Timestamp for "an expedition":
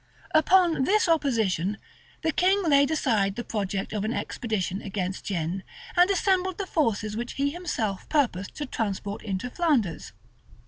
4.03-4.81